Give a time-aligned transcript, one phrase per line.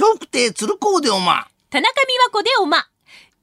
[0.00, 1.46] 笑福亭鶴光でおま。
[1.68, 2.86] 田中美和子でおま。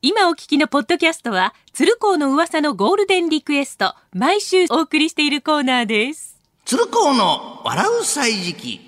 [0.02, 6.40] 今お聞きのポッドキャストは、鶴光の噂のゴールデンリクエスト、毎週お送りしているコーナーです。
[6.66, 8.82] 鶴光の笑う歳時記。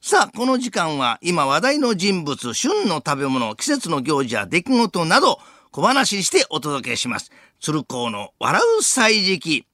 [0.00, 5.40] さあ、この時間は今話題の人物、旬の食べ物、季節の行事や出来事など
[5.72, 7.32] 小話にしてお届けします。
[7.60, 9.66] 鶴光の笑う歳時記。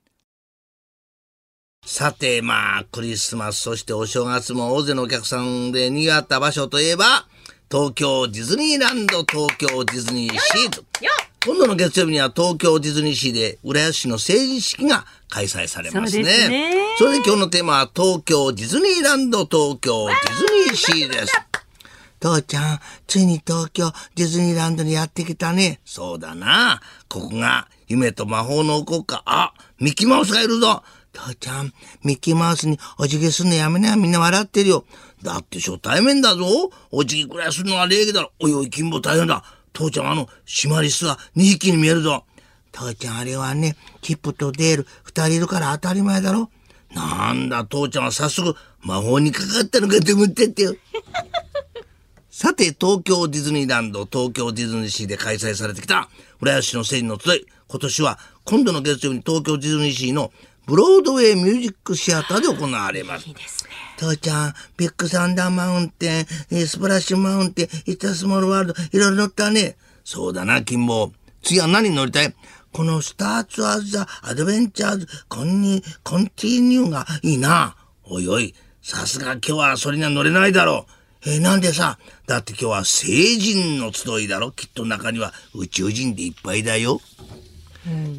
[1.85, 7.27] さて、まあ、クリスマス、そしてお正月も大勢のお客さんで賑わった場所といえば、
[7.71, 10.85] 東京ディズニーランド、東京ディズニーシーと。
[11.47, 16.25] 今度の月曜日には東京ディズニーシーで浦安市の成人式が開催されますね。
[16.25, 21.33] そねそれで今日のテーマは東京ディズニーランド、東京ディズニーシーです。
[22.21, 25.81] 父ちゃん、ついに東京ディズニーランドにやってきたね。
[25.87, 26.83] そうだな。
[27.09, 29.23] ここが夢と魔法の国家。
[29.25, 30.83] あ、ミッキーマウスがいるぞ。
[31.13, 31.73] 父ちゃん、
[32.05, 33.97] ミッキーマウスにお辞儀するのやめなよ。
[33.97, 34.85] みんな笑ってるよ。
[35.23, 36.71] だって初対面だぞ。
[36.91, 38.33] お辞儀くらいするのは礼儀だろ。
[38.39, 39.45] おいおい、金坊大変だ。
[39.73, 42.25] 父ちゃん、あの、シマリスは2匹に見えるぞ。
[42.73, 46.51] 父ちゃん、あれはね、チップとデール2人いるから当たり前だろ。
[46.95, 50.75] なんだ、父ちゃんは早速魔法にかかったのかと思ってってよ。
[52.31, 56.09] さて、東京ディズニーランド、東京ディズニーシーで開催されてきた
[56.41, 57.47] 浦安市の成人の集い。
[57.69, 60.33] 今年は今度の月曜日に東京ディズニーシーの
[60.71, 63.27] ブロードウェイミュージックシアターで行われます。
[63.99, 69.77] 父ちゃん、ビッグサンダーマウンテン、えースプラッシュマウンテン、イッツ・ア・スモールワールド、いろいろ乗ったね。
[70.05, 71.11] そうだな、金坊。
[71.43, 72.33] 次は何に乗りたい？
[72.73, 77.75] このスターツアーズ・ザ・アドベンチャーズ・コンニ、コンティニューがいいな。
[78.05, 80.87] おいおい、さすが今日はそれには乗れないだろ
[81.27, 81.29] う。
[81.31, 87.01] えーなんでさ、だって今日は成人の集いだろきっと中には宇宙人でいっぱいだよ。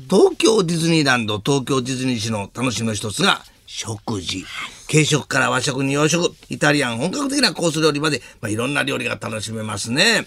[0.09, 4.45] 東京ディズニーランド、東京ディズニーシーの楽しみの一つが食事。
[4.89, 10.25] 軽食から和食に洋食、イタリアン、本格的なコース料理まで、まあ、いろんな料理が楽しめますね。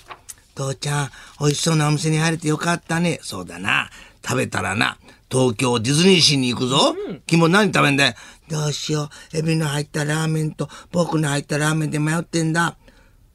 [0.54, 1.10] 父ちゃん、
[1.40, 3.18] 美味しそうなお店に入れてよかったね。
[3.22, 3.90] そうだな。
[4.24, 4.96] 食べたらな、
[5.30, 6.94] 東京ディズニーシーに行くぞ。
[7.26, 8.14] 君も何食べんだよ。
[8.48, 9.36] どうしよう。
[9.36, 12.76] エビの入ったラーメンと僕の入ったラーメンで迷ってんだ。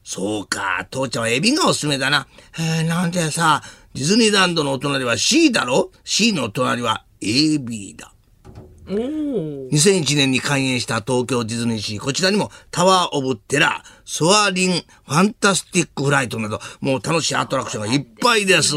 [0.02, 2.26] そうか、父ちゃんはエビがおすすめだな。
[2.58, 3.62] えー、なんでさ、
[3.94, 8.12] ディズニーランドのお隣は C だろ ?C の隣は AB だ。
[8.86, 18.74] 2001年に開園した東京ディズニーシー、こちらにもタワーオブテラー、ソアリン、ファンタスティックフライトなど、もう楽しいアトラクションがいっぱいです。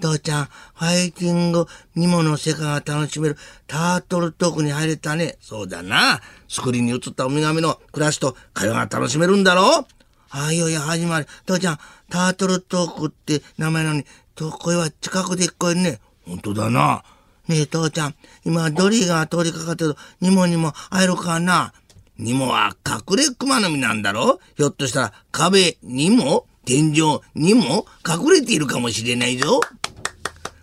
[0.00, 3.36] 父ちゃん、ファインディング・ニモの世界が楽しめる
[3.66, 5.36] タートルトークに入れたね。
[5.40, 6.20] そうだな。
[6.48, 9.86] スクリーンに映ったウミガメの暮らしと会話が楽しめるんだろ
[10.30, 11.26] ああ、いよいよ始まる。
[11.46, 11.78] 父ちゃん、
[12.10, 14.04] タートルトークって名前なのに、
[14.38, 15.98] と声は近くで聞こえるね。
[16.24, 17.02] 本当だな。
[17.48, 21.72] ねえ、父ちゃん、今、ドリーが通りかかってるニモにも会えるかな
[22.18, 24.38] ニモは隠れ熊の実なんだろ？
[24.56, 29.60] ひょっとしたら壁にも天井にも隠れているかもしれないぞ。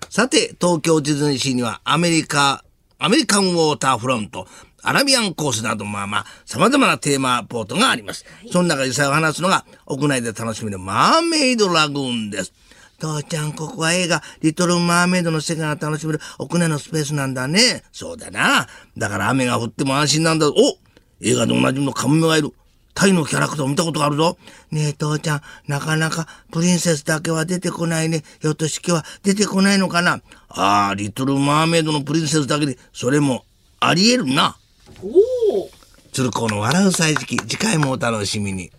[0.10, 2.64] さて、東京ディズニーシーにはアメリカ、
[2.98, 4.48] アメリカンウォーターフロント、
[4.84, 8.26] アラビアンコースなど、まあまあ、様々なテーマポートがあります。
[8.52, 12.54] その中で実際を話すのが、屋内で楽しめるマーメイドラグーンです。
[13.00, 17.84] 父ちゃん、ここは映画、リトル・マーメイドの世界が楽しめる屋内のスペースなんだね。
[17.92, 18.68] そうだな。
[18.98, 20.48] だから雨が降っても安心なんだ。
[20.48, 20.54] お
[21.22, 22.52] 映画でおなじみのカモメがいる。
[22.94, 24.38] タイのキャラクターを見たことがあるぞ。
[24.72, 28.24] ねえ、父ちゃん、なかなかプリンセスだけは出てこないね。
[28.42, 33.44] ひょっとして今日は出てこないのかなああ、リトル・マーメイドのプリンセスだけで、それも
[33.82, 34.56] あり得るな。
[36.14, 38.72] 鶴子の笑う歳時期、次回もお楽しみに。